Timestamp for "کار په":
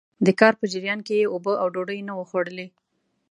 0.39-0.65